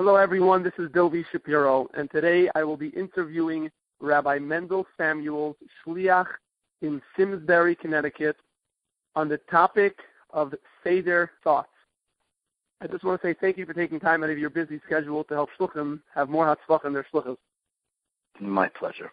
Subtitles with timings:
[0.00, 0.62] Hello, everyone.
[0.62, 6.28] This is Dovi Shapiro, and today I will be interviewing Rabbi Mendel Samuels, Shliach
[6.82, 8.36] in Simsbury, Connecticut,
[9.16, 9.98] on the topic
[10.30, 11.72] of Seder thoughts.
[12.80, 15.24] I just want to say thank you for taking time out of your busy schedule
[15.24, 17.36] to help Shluchim have more Hatzlach in their Shlichus.
[18.38, 19.10] My pleasure.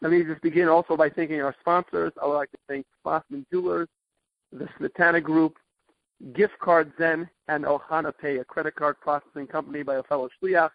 [0.00, 2.12] Let me just begin also by thanking our sponsors.
[2.20, 3.86] I would like to thank Fossman Jewelers,
[4.50, 5.56] the Smetana Group,
[6.34, 10.70] Gift Card Zen, and Ohana Pay, a credit card processing company by a fellow Shliach.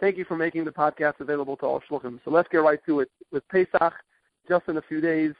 [0.00, 2.20] Thank you for making the podcast available to all Shluchim.
[2.24, 3.10] So let's get right to it.
[3.32, 3.92] With Pesach,
[4.48, 5.34] just in a few days,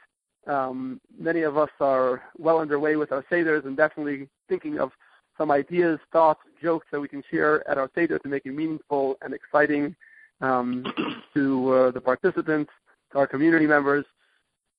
[0.47, 4.91] um, many of us are well underway with our Seders and definitely thinking of
[5.37, 9.17] some ideas, thoughts, jokes that we can share at our Seder to make it meaningful
[9.21, 9.95] and exciting
[10.41, 10.85] um,
[11.33, 12.71] to uh, the participants,
[13.11, 14.05] to our community members.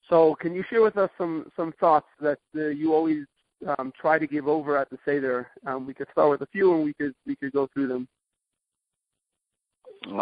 [0.08, 3.24] So, can you share with us some some thoughts that uh, you always
[3.78, 5.48] um, try to give over at the Seder?
[5.66, 8.08] Um, we could start with a few, and we could we could go through them.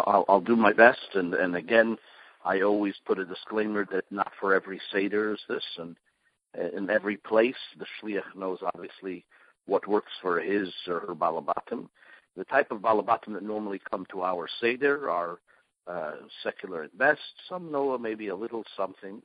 [0.05, 1.97] I'll, I'll do my best, and and again,
[2.43, 5.95] I always put a disclaimer that not for every Seder is this, and
[6.75, 9.25] in every place, the Shliach knows obviously
[9.65, 11.87] what works for his or her Balabatim.
[12.35, 15.39] The type of Balabatim that normally come to our Seder are
[15.87, 17.19] uh, secular at best.
[17.47, 19.21] Some know maybe a little something.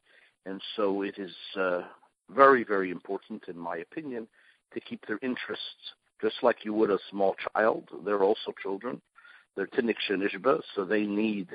[0.46, 1.83] And so it is uh,
[2.30, 4.27] very, very important, in my opinion,
[4.72, 7.89] to keep their interests just like you would a small child.
[8.05, 9.00] They're also children.
[9.56, 11.48] They're Tinok Shenishba, so they need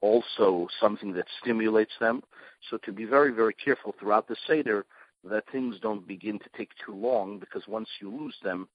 [0.00, 2.22] also something that stimulates them.
[2.70, 4.84] So to be very, very careful throughout the Seder
[5.24, 8.68] that things don't begin to take too long because once you lose them,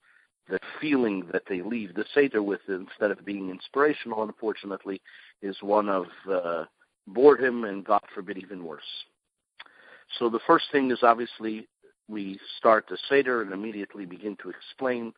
[0.50, 5.02] the feeling that they leave the Seder with instead of being inspirational, unfortunately,
[5.42, 6.66] is one of uh,
[7.08, 8.82] boredom and, God forbid, even worse.
[10.18, 11.68] So the first thing is obviously
[12.08, 15.14] we start the Seder and immediately begin to explain.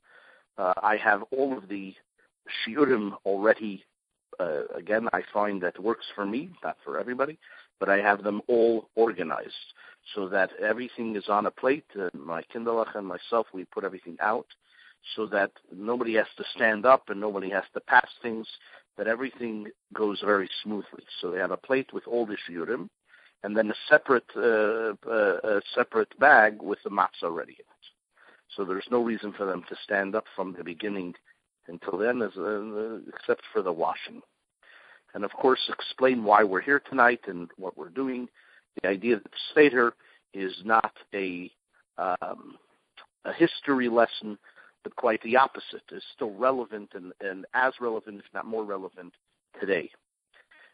[0.58, 1.96] Uh, I have all of the
[2.66, 3.86] shiurim already.
[4.40, 7.38] Uh, again, I find that works for me, not for everybody,
[7.80, 9.54] but I have them all organized
[10.16, 11.86] so that everything is on a plate.
[12.00, 14.48] Uh, my kindlech and myself, we put everything out
[15.16, 18.48] so that nobody has to stand up and nobody has to pass things,
[18.98, 21.04] that everything goes very smoothly.
[21.20, 22.90] So they have a plate with all the shiurim,
[23.44, 27.86] and then a separate uh, uh, a separate bag with the matzah ready in it.
[28.56, 31.16] So there's no reason for them to stand up from the beginning
[31.68, 34.22] until then, as, uh, except for the washing.
[35.14, 38.28] And of course, explain why we're here tonight and what we're doing.
[38.82, 39.94] The idea that Seder
[40.34, 41.52] is not a
[41.98, 42.58] um,
[43.26, 44.38] a history lesson,
[44.84, 49.14] but quite the opposite, is still relevant and, and as relevant, if not more relevant,
[49.60, 49.90] today.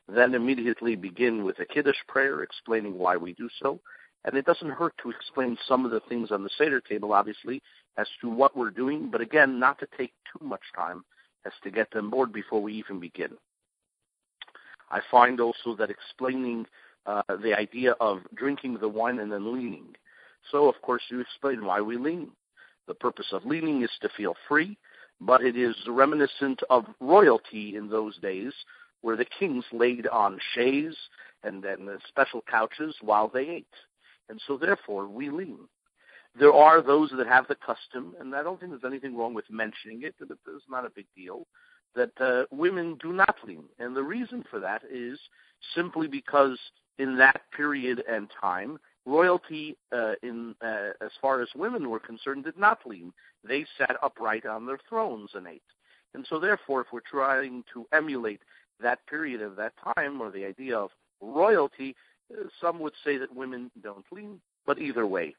[0.07, 3.79] Then immediately begin with a Kiddush prayer explaining why we do so.
[4.23, 7.61] And it doesn't hurt to explain some of the things on the Seder table, obviously,
[7.97, 11.03] as to what we're doing, but again, not to take too much time
[11.45, 13.31] as to get them bored before we even begin.
[14.89, 16.65] I find also that explaining
[17.05, 19.95] uh, the idea of drinking the wine and then leaning.
[20.51, 22.29] So, of course, you explain why we lean.
[22.87, 24.77] The purpose of leaning is to feel free,
[25.19, 28.53] but it is reminiscent of royalty in those days
[29.01, 30.95] where the kings laid on chaise
[31.43, 33.67] and then the special couches while they ate.
[34.29, 35.59] And so therefore we lean.
[36.39, 39.49] There are those that have the custom, and I don't think there's anything wrong with
[39.49, 41.47] mentioning it, but it's not a big deal,
[41.95, 43.63] that uh, women do not lean.
[43.79, 45.19] And the reason for that is
[45.73, 46.59] simply because
[46.99, 52.43] in that period and time, royalty, uh, in uh, as far as women were concerned,
[52.43, 53.13] did not lean.
[53.43, 55.61] They sat upright on their thrones and ate.
[56.13, 58.41] And so, therefore, if we're trying to emulate
[58.81, 61.95] that period of that time or the idea of royalty,
[62.61, 64.39] some would say that women don't lean.
[64.65, 65.35] But either way,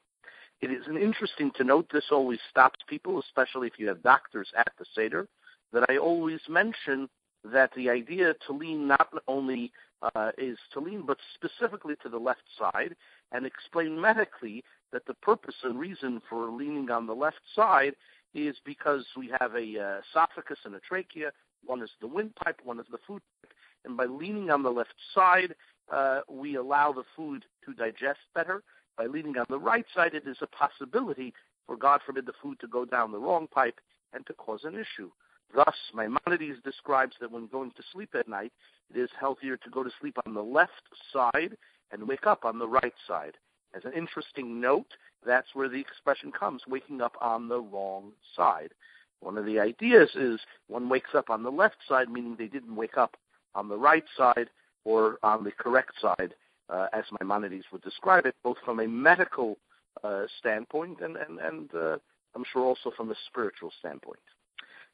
[0.60, 4.72] it is interesting to note this always stops people, especially if you have doctors at
[4.78, 5.28] the Seder,
[5.72, 7.09] that I always mention
[7.44, 9.70] that the idea to lean not only
[10.03, 12.97] uh, is to lean, but specifically to the left side,
[13.32, 17.94] and explain medically that the purpose and reason for leaning on the left side
[18.34, 21.31] is because we have a uh, esophagus and a trachea.
[21.64, 23.52] One is the windpipe, one is the food pipe.
[23.84, 25.55] And by leaning on the left side,
[25.93, 28.62] uh, we allow the food to digest better.
[28.96, 31.32] By leaning on the right side, it is a possibility
[31.66, 33.81] for, God forbid, the food to go down the wrong pipe
[34.12, 35.10] and to cause an issue.
[35.55, 38.52] Thus, Maimonides describes that when going to sleep at night,
[38.94, 40.72] it is healthier to go to sleep on the left
[41.12, 41.56] side
[41.90, 43.34] and wake up on the right side.
[43.75, 44.93] As an interesting note,
[45.26, 48.72] that's where the expression comes, waking up on the wrong side.
[49.20, 52.76] One of the ideas is one wakes up on the left side, meaning they didn't
[52.76, 53.17] wake up
[53.55, 54.50] on the right side
[54.85, 56.35] or on the correct side,
[56.70, 59.59] uh, as Maimonides would describe it, both from a medical
[60.05, 61.97] uh, standpoint and, and, and uh,
[62.35, 64.20] I'm sure also from a spiritual standpoint.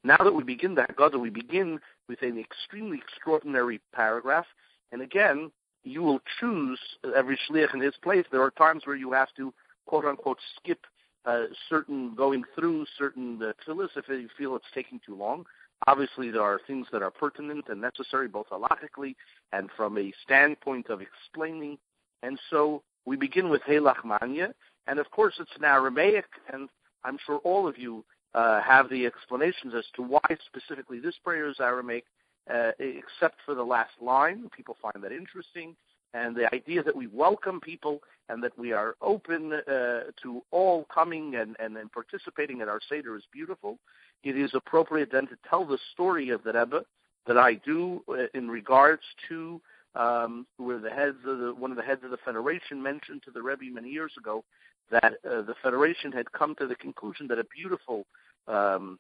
[0.03, 1.79] Now that we begin the Haggadah, we begin
[2.09, 4.47] with an extremely extraordinary paragraph.
[4.93, 5.51] And again,
[5.83, 6.79] you will choose
[7.17, 8.25] every shliach in his place.
[8.31, 9.53] There are times where you have to,
[9.87, 10.81] quote unquote, skip
[11.27, 15.45] uh, certain going through certain uh, if you feel it's taking too long.
[15.87, 19.15] Obviously, there are things that are pertinent and necessary, both halachically
[19.53, 21.79] and from a standpoint of explaining.
[22.23, 24.55] And so we begin with Ha Lachma Anya,
[24.87, 26.69] and of course it's in Aramaic, and
[27.05, 28.05] I'm sure all of you
[28.35, 32.05] uh, have the explanations as to why specifically this prayer is Aramaic,
[32.53, 34.49] uh, except for the last line.
[34.57, 35.77] People find that interesting.
[36.15, 40.87] And the idea that we welcome people and that we are open uh, to all
[40.93, 43.79] coming and, and, and participating in our Seder is beautiful.
[44.23, 46.85] It is appropriate then to tell the story of the Rebbe
[47.27, 49.61] that I do uh, in regards to
[49.97, 53.31] um, where the heads of the, one of the heads of the federation mentioned to
[53.31, 54.45] the Rebbe many years ago
[54.91, 58.07] that uh, the federation had come to the conclusion that a beautiful
[58.47, 58.99] um,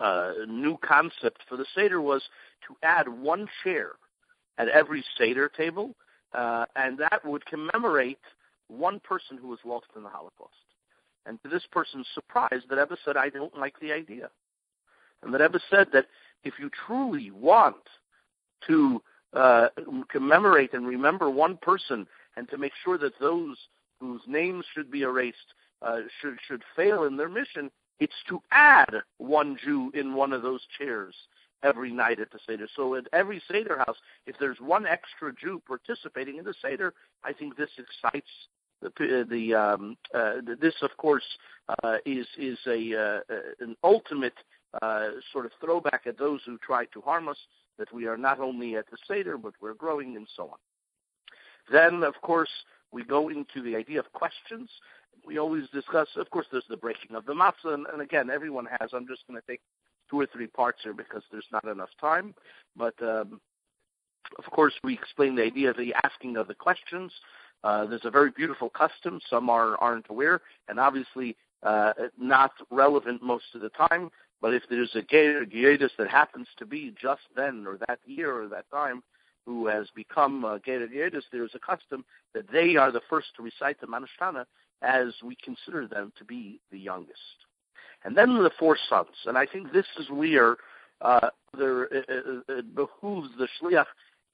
[0.00, 2.22] uh, new concept for the Seder was
[2.66, 3.92] to add one chair
[4.58, 5.94] at every Seder table,
[6.34, 8.18] uh, and that would commemorate
[8.68, 10.52] one person who was lost in the Holocaust.
[11.26, 14.30] And to this person's surprise, the Rebbe said, I don't like the idea.
[15.22, 16.06] And the Rebbe said that
[16.42, 17.76] if you truly want
[18.66, 19.02] to
[19.32, 19.68] uh,
[20.10, 23.56] commemorate and remember one person and to make sure that those
[24.00, 25.38] whose names should be erased
[25.82, 27.70] uh, should should fail in their mission,
[28.00, 31.14] it's to add one Jew in one of those chairs
[31.64, 32.68] every night at the Seder.
[32.76, 33.96] So at every Seder house,
[34.26, 36.94] if there's one extra Jew participating in the Seder,
[37.24, 38.30] I think this excites
[38.82, 41.24] the, the um, uh, this of course
[41.82, 44.34] uh, is is a uh, an ultimate
[44.82, 47.38] uh, sort of throwback at those who try to harm us.
[47.78, 50.58] That we are not only at the Seder, but we're growing and so on.
[51.72, 52.50] Then, of course,
[52.92, 54.70] we go into the idea of questions.
[55.26, 58.66] We always discuss, of course, there's the breaking of the matzah, and, and again, everyone
[58.78, 58.90] has.
[58.92, 59.60] I'm just going to take
[60.10, 62.34] two or three parts here because there's not enough time.
[62.76, 63.40] But um,
[64.38, 67.12] of course, we explain the idea of the asking of the questions.
[67.62, 69.20] Uh, there's a very beautiful custom.
[69.30, 74.10] Some are aren't aware, and obviously uh, not relevant most of the time.
[74.42, 78.48] But if there's a Geirus that happens to be just then or that year or
[78.48, 79.02] that time,
[79.46, 82.04] who has become uh, Geirus, there's a custom
[82.34, 84.44] that they are the first to recite the Mah Nishtanah
[84.82, 87.46] as we consider them to be the youngest.
[88.04, 89.16] And then the four sons.
[89.26, 90.56] And I think this is where
[91.00, 93.86] uh, there, it, it, it behooves the Shliach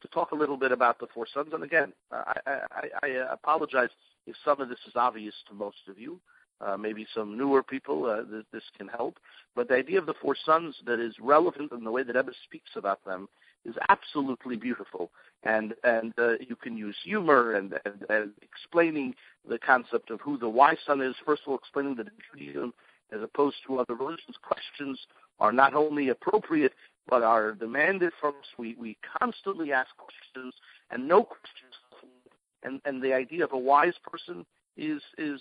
[0.03, 1.49] to talk a little bit about the four sons.
[1.53, 3.91] And again, I, I, I apologize
[4.27, 6.21] if some of this is obvious to most of you.
[6.61, 9.19] Uh, maybe some newer people, uh, th- this can help.
[9.57, 12.33] But the idea of the four sons that is relevant in the way that Ebba
[12.45, 13.29] speaks about them
[13.65, 15.11] is absolutely beautiful.
[15.43, 19.15] And and uh, you can use humor and, and, and explaining
[19.49, 21.15] the concept of who the wise son is.
[21.25, 22.75] First of all, explaining that in Judaism,
[23.13, 24.99] as opposed to other religions, questions
[25.39, 26.73] are not only appropriate
[27.09, 28.47] but are demanded from us.
[28.59, 30.55] We we constantly ask questions,
[30.91, 31.75] and no questions.
[32.63, 34.45] And and the idea of a wise person
[34.77, 35.41] is is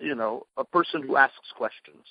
[0.00, 2.04] you know a person who asks questions.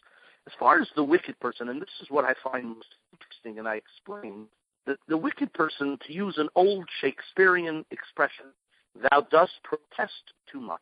[0.48, 3.68] As far as the wicked person, and this is what I find most interesting, and
[3.68, 4.48] I explain
[4.86, 8.48] the, the wicked person, to use an old Shakespearean expression,
[9.10, 10.81] thou dost protest too much.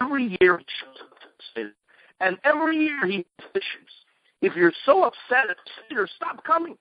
[0.00, 1.72] Every year he shows up to the
[2.22, 3.92] and every year he issues.
[4.40, 6.76] If you're so upset at stop coming.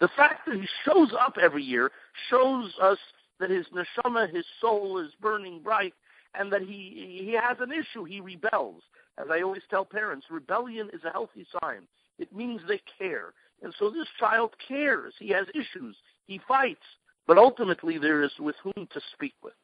[0.00, 1.90] The fact that he shows up every year
[2.30, 2.98] shows us
[3.40, 5.94] that his neshama, his soul, is burning bright,
[6.34, 8.04] and that he he has an issue.
[8.04, 8.82] He rebels.
[9.18, 11.82] As I always tell parents, rebellion is a healthy sign.
[12.18, 13.32] It means they care.
[13.62, 15.14] And so this child cares.
[15.18, 15.96] He has issues.
[16.26, 16.84] He fights.
[17.26, 19.54] But ultimately, there is with whom to speak with.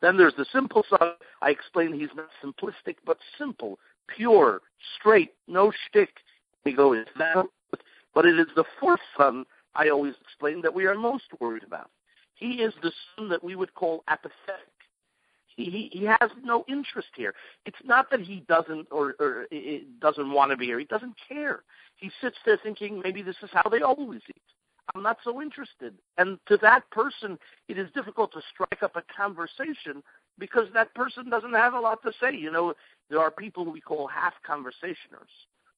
[0.00, 1.12] Then there's the simple son.
[1.42, 4.60] I explain he's not simplistic, but simple, pure,
[4.98, 6.10] straight, no shtick.
[6.64, 7.46] We go into that.
[8.14, 11.90] But it is the fourth son, I always explain, that we are most worried about.
[12.34, 14.72] He is the son that we would call apathetic.
[15.56, 17.34] He, he has no interest here.
[17.66, 19.46] It's not that he doesn't or, or
[20.00, 20.78] doesn't want to be here.
[20.78, 21.64] He doesn't care.
[21.96, 24.42] He sits there thinking maybe this is how they always eat.
[24.94, 25.94] I'm not so interested.
[26.16, 30.02] And to that person, it is difficult to strike up a conversation
[30.38, 32.34] because that person doesn't have a lot to say.
[32.34, 32.74] You know,
[33.10, 35.30] there are people we call half conversationers,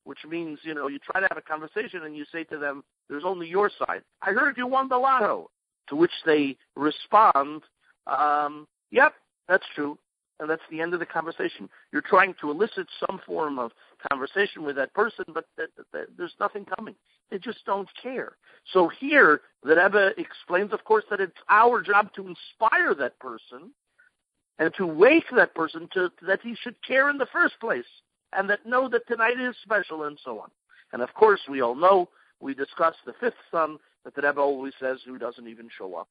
[0.05, 2.85] which means, you know, you try to have a conversation and you say to them,
[3.09, 4.03] there's only your side.
[4.23, 5.51] I heard you won the lotto.
[5.89, 7.63] To which they respond,
[8.07, 9.15] um, yep,
[9.49, 9.99] that's true.
[10.39, 11.69] And that's the end of the conversation.
[11.91, 13.73] You're trying to elicit some form of
[14.09, 16.95] conversation with that person, but th- th- there's nothing coming.
[17.31, 18.37] They just don't care.
[18.73, 23.73] So here, the Rebbe explains, of course, that it's our job to inspire that person
[24.59, 27.85] and to wake that person to that he should care in the first place.
[28.33, 30.51] and that know that tonight is special and so on.
[30.93, 32.09] And of course, we all know,
[32.41, 36.09] we discussed the fifth son that the Rebbe always says who doesn't even show up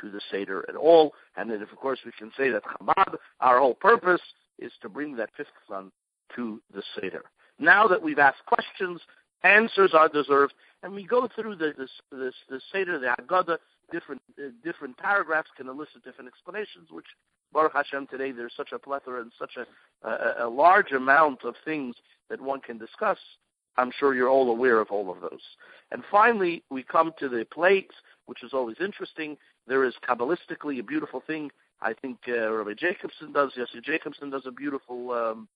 [0.00, 1.12] to the Seder at all.
[1.36, 4.20] And then, of course, we can say that Chabad, our whole purpose
[4.58, 5.90] is to bring that fifth son
[6.34, 7.24] to the Seder.
[7.58, 9.00] Now that we've asked questions,
[9.42, 11.72] answers are deserved, and we go through the,
[12.10, 13.58] the Seder, the Haggadah,
[13.92, 17.06] different, uh, different paragraphs can elicit different explanations, which
[17.52, 21.54] Baruch Hashem today there's such a plethora and such a, a, a large amount of
[21.64, 21.94] things
[22.28, 23.18] that one can discuss.
[23.78, 25.42] I'm sure you're all aware of all of those.
[25.92, 27.94] And finally, we come to the plates,
[28.26, 29.36] which is always interesting.
[29.66, 31.50] There is Kabbalistically a beautiful thing.
[31.80, 33.52] I think uh, Rabbi Jacobson does.
[33.56, 35.48] Yossi Jacobson does a beautiful um,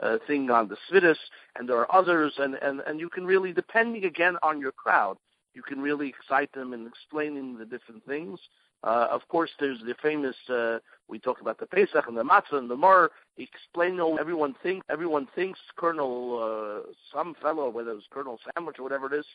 [0.00, 1.16] uh, thing on the Svidus,
[1.56, 2.34] and there are others.
[2.38, 5.16] And, and, and you can really, depending again on your crowd,
[5.54, 8.38] you can really excite them in explaining the different things.
[8.84, 10.34] Uh, of course, there's the famous.
[10.48, 13.10] Uh, we talked about the Pesach and the matzah and the mar.
[13.36, 14.00] Explain.
[14.18, 14.82] Everyone think.
[14.90, 19.26] Everyone thinks Colonel uh, some fellow, whether it was Colonel Sandwich or whatever it is,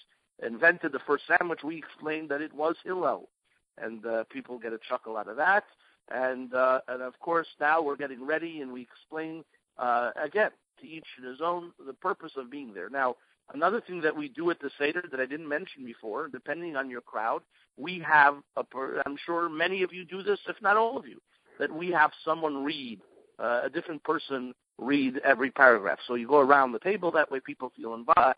[0.45, 1.61] invented the first sandwich.
[1.63, 3.29] We explained that it was Hillel,
[3.77, 5.63] and uh, people get a chuckle out of that.
[6.09, 9.45] And uh, and of course, now we're getting ready, and we explain
[9.79, 12.89] uh, again to each his own the purpose of being there.
[12.89, 13.15] Now,
[13.53, 16.89] Another thing that we do at the Seder that I didn't mention before, depending on
[16.89, 17.41] your crowd,
[17.77, 18.63] we have, a,
[19.05, 21.21] I'm sure many of you do this, if not all of you,
[21.59, 22.99] that we have someone read,
[23.39, 25.99] uh, a different person read every paragraph.
[26.07, 28.35] So you go around the table, that way people feel involved.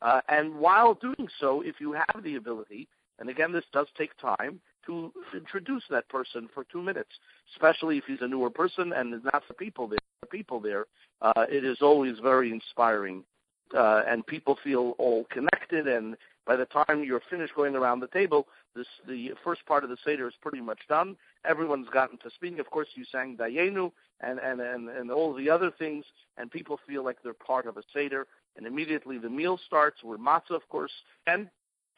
[0.00, 4.16] Uh, and while doing so, if you have the ability, and again, this does take
[4.18, 7.10] time, to introduce that person for two minutes,
[7.54, 9.98] especially if he's a newer person and there's not the people there.
[10.20, 10.86] The people there,
[11.20, 13.24] uh, it is always very inspiring
[13.76, 15.86] uh, and people feel all connected.
[15.86, 19.90] And by the time you're finished going around the table, this the first part of
[19.90, 21.16] the seder is pretty much done.
[21.44, 22.58] Everyone's gotten to speak.
[22.58, 26.04] Of course, you sang Dayenu and and and and all the other things,
[26.36, 28.26] and people feel like they're part of a seder.
[28.56, 30.92] And immediately the meal starts with matzah, of course,
[31.26, 31.48] and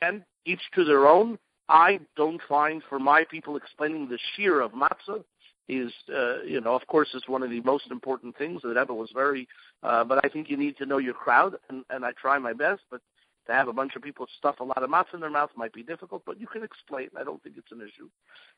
[0.02, 1.38] and each to their own.
[1.68, 5.24] I don't find for my people explaining the shiur of matzah
[5.68, 8.60] is, uh, you know, of course, is one of the most important things.
[8.62, 9.48] The Rebbe was very,
[9.82, 12.52] uh, but I think you need to know your crowd, and, and I try my
[12.52, 12.82] best.
[12.90, 13.00] But
[13.46, 15.72] to have a bunch of people stuff a lot of matzah in their mouth might
[15.72, 17.08] be difficult, but you can explain.
[17.18, 18.08] I don't think it's an issue.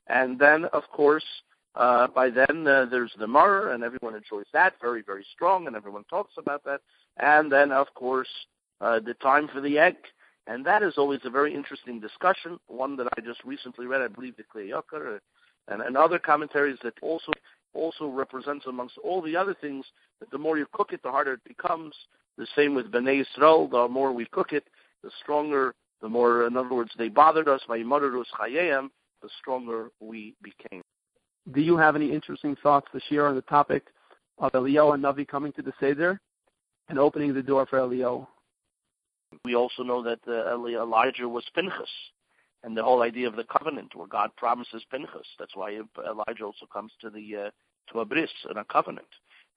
[0.09, 1.25] And then, of course,
[1.77, 5.77] uh, by then uh, there's the mar, and everyone enjoys that very, very strong, and
[5.77, 6.81] everyone talks about that.
[7.19, 8.29] And then, of course,
[8.81, 9.97] uh, the time for the egg.
[10.47, 14.09] And that is always a very interesting discussion, one that I just recently read, I
[14.09, 15.19] believe, the Kli Yakar,
[15.69, 17.33] and, and other commentaries that also
[17.75, 19.85] also represents amongst all the other things
[20.19, 21.95] that the more you cook it, the harder it becomes.
[22.39, 24.65] The same with Bnei Yisrael, the more we cook it,
[25.03, 28.91] the stronger, the more, in other words, they bothered us, by the
[29.41, 30.83] stronger we became.
[31.53, 33.87] Do you have any interesting thoughts to share on the topic
[34.39, 36.21] of Eliyahu HaNavi coming to the Seder
[36.89, 38.27] and opening the door for Eliyahu?
[39.47, 41.89] We also know that uh, Elijah was Pinchas,
[42.65, 45.29] and the whole idea of the covenant, where God promises Pinchas.
[45.39, 47.51] That's why Elijah also comes to the uh,
[47.93, 49.07] to a bris and a covenant,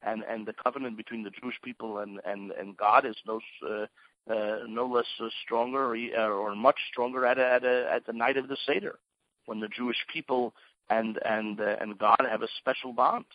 [0.03, 3.87] and and the covenant between the Jewish people and and and God is no uh,
[4.31, 8.47] uh, no less uh, stronger or, or much stronger at at at the night of
[8.47, 8.99] the Seder,
[9.47, 10.53] when the Jewish people
[10.91, 13.25] and and uh, and God have a special bond,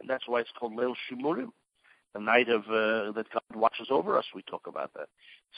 [0.00, 1.50] and that's why it's called Leil Shimurim,
[2.16, 4.24] the night of uh, that God watches over us.
[4.34, 5.08] We talk about that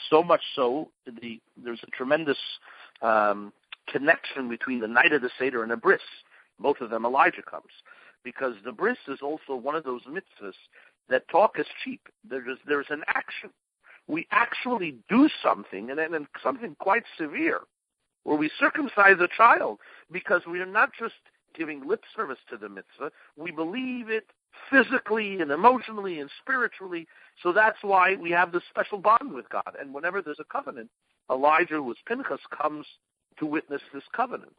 [0.09, 2.37] so much so the there's a tremendous
[3.01, 3.53] um,
[3.87, 6.01] connection between the night of the Seder and the bris.
[6.59, 7.71] Both of them, Elijah comes.
[8.23, 10.53] Because the bris is also one of those mitzvahs
[11.09, 12.01] that talk is cheap.
[12.29, 13.49] There's, there's an action.
[14.07, 17.61] We actually do something, and, and something quite severe,
[18.23, 19.79] where we circumcise a child,
[20.11, 21.13] because we are not just
[21.55, 23.11] giving lip service to the mitzvah.
[23.37, 24.27] We believe it
[24.69, 27.07] physically and emotionally and spiritually.
[27.41, 29.75] So that's why we have this special bond with God.
[29.79, 30.89] And whenever there's a covenant,
[31.29, 32.85] Elijah, was Pinchas, comes
[33.37, 34.53] to witness this covenant.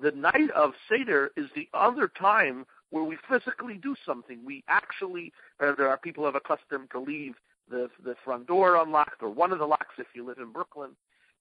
[0.00, 4.40] The night of Seder is the other time where we physically do something.
[4.44, 7.34] We actually, uh, there are people who have accustomed to leave
[7.70, 10.90] the the front door unlocked or one of the locks if you live in Brooklyn,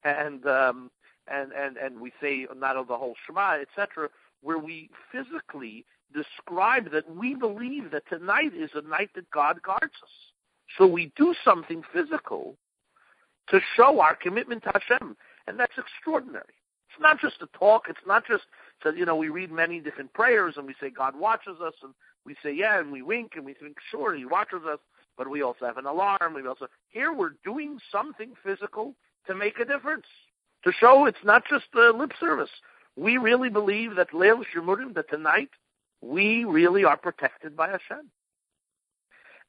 [0.03, 0.91] and um,
[1.27, 4.09] and and and we say not of the whole Shema, etc.,
[4.41, 9.93] where we physically describe that we believe that tonight is a night that God guards
[10.03, 10.09] us.
[10.77, 12.55] So we do something physical
[13.49, 15.15] to show our commitment to Hashem.
[15.47, 16.53] And that's extraordinary.
[16.89, 17.83] It's not just a talk.
[17.89, 18.43] It's not just,
[18.83, 21.93] so, you know, we read many different prayers and we say God watches us and
[22.25, 24.79] we say, yeah, and we wink and we think, sure, he watches us,
[25.17, 26.33] but we also have an alarm.
[26.35, 28.95] We also, here we're doing something physical
[29.27, 30.05] to make a difference,
[30.63, 32.49] to show it's not just lip service.
[32.95, 35.49] We really believe that Leil Shemurim, that tonight,
[36.01, 38.09] we really are protected by Hashem.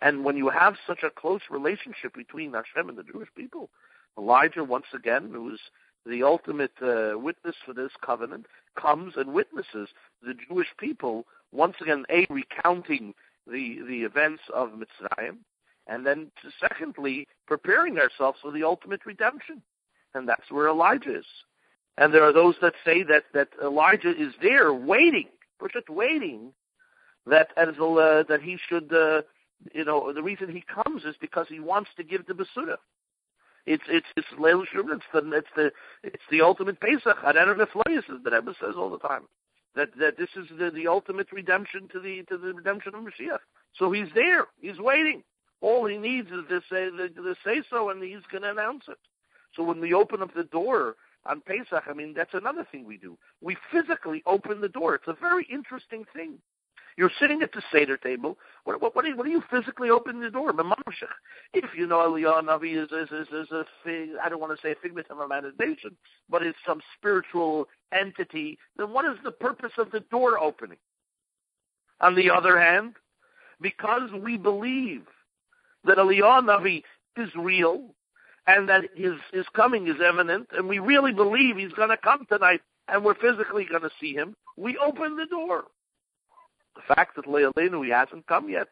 [0.01, 3.71] And when you have such a close relationship between Hashem and the Jewish people,
[4.19, 5.61] Elijah, once again, who is
[6.07, 8.47] the ultimate uh, witness for this covenant,
[8.81, 9.89] comes and witnesses
[10.23, 13.15] the Jewish people once again, a recounting
[13.47, 15.39] the the events of Mitzrayim,
[15.87, 16.31] and then
[16.61, 19.63] secondly, preparing ourselves for the ultimate redemption,
[20.15, 21.27] and that's where Elijah is.
[22.00, 25.28] And there are those that say that that Elijah is there, waiting,
[25.71, 26.54] just waiting,
[27.26, 29.21] that as uh, that he should, uh,
[29.75, 32.78] you know, the reason he comes is because he wants to give the Besurah.
[33.66, 37.19] It's it's it's Leil It's the it's the it's the ultimate Pesach.
[37.19, 39.25] Areinu Niflaos, as the Rebbe says all the time.
[39.76, 43.40] That that this is the, the ultimate redemption to the to the redemption of Mashiach.
[43.76, 44.47] So he's there.
[44.59, 45.23] He's waiting.
[45.61, 48.97] All he needs is to say to say so, and he's going to announce it.
[49.54, 50.97] So when we open up the door
[51.27, 53.19] on Pesach, I mean that's another thing we do.
[53.41, 54.95] We physically open the door.
[54.95, 56.39] It's a very interesting thing.
[56.97, 58.37] You're sitting at the Seder table.
[58.65, 60.53] What, what, what, are, you, what are you physically opening the door?
[61.55, 64.61] If you know Eliyahu Navi is, is, is, is a fig, I don't want to
[64.61, 65.97] say a figment of imagination,
[66.29, 70.79] but it's some spiritual entity, then what is the purpose of the door opening?
[72.00, 72.97] On the other hand,
[73.61, 75.07] because we believe
[75.85, 76.83] that Eliyahu Navi
[77.17, 77.95] is real
[78.47, 82.27] and that his, his coming is imminent, and we really believe he's going to come
[82.29, 85.65] tonight and we're physically going to see him, we open the door.
[86.77, 88.69] The fact that Leilenu he hasn't come yet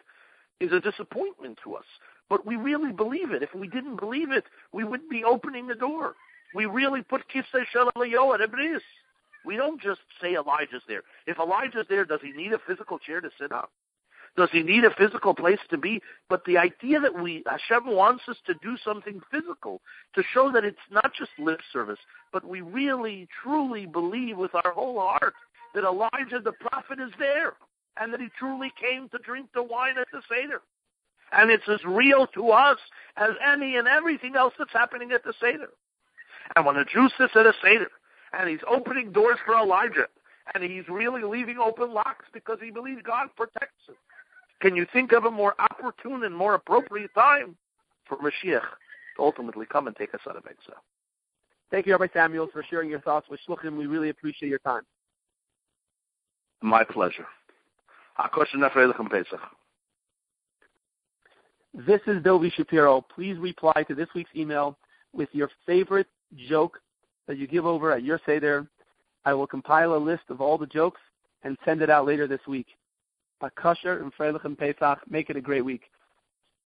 [0.60, 1.84] is a disappointment to us.
[2.28, 3.42] But we really believe it.
[3.42, 6.14] If we didn't believe it, we wouldn't be opening the door.
[6.54, 8.80] We really put Kisei shel Eliyahu at Ibris.
[9.44, 11.02] We don't just say Elijah's there.
[11.26, 13.66] If Elijah's there, does he need a physical chair to sit on?
[14.38, 16.00] Does he need a physical place to be?
[16.28, 19.80] But the idea that we Hashem wants us to do something physical
[20.14, 21.98] to show that it's not just lip service,
[22.32, 25.34] but we really truly believe with our whole heart
[25.74, 27.54] that Elijah the prophet is there
[28.00, 30.62] and that he truly came to drink the wine at the Seder.
[31.32, 32.78] And it's as real to us
[33.16, 35.70] as any and everything else that's happening at the Seder.
[36.54, 37.90] And when a Jew sits at a Seder,
[38.38, 40.06] and he's opening doors for Elijah,
[40.54, 43.96] and he's really leaving open locks because he believes God protects him,
[44.60, 47.56] can you think of a more opportune and more appropriate time
[48.06, 48.60] for Mashiach
[49.16, 50.82] to ultimately come and take us out of exile?
[51.70, 53.76] Thank you, Rabbi Samuels, for sharing your thoughts with Shluchim.
[53.76, 54.82] We really appreciate your time.
[56.62, 57.26] My pleasure.
[61.74, 63.04] This is Dovi Shapiro.
[63.14, 64.76] Please reply to this week's email
[65.12, 66.08] with your favorite
[66.48, 66.80] joke
[67.26, 68.66] that you give over at your Seder.
[69.24, 71.00] I will compile a list of all the jokes
[71.44, 72.66] and send it out later this week.
[73.40, 74.98] A kosher and Freilich and Pesach.
[75.08, 75.90] Make it a great week.